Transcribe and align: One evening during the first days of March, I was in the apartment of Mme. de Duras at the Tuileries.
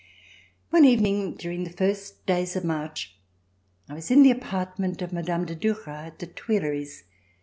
One 0.71 0.83
evening 0.83 1.35
during 1.35 1.63
the 1.63 1.69
first 1.69 2.25
days 2.25 2.55
of 2.55 2.65
March, 2.65 3.15
I 3.87 3.93
was 3.93 4.09
in 4.09 4.23
the 4.23 4.31
apartment 4.31 4.99
of 5.03 5.13
Mme. 5.13 5.45
de 5.45 5.53
Duras 5.53 5.87
at 6.07 6.17
the 6.17 6.25
Tuileries. 6.25 7.03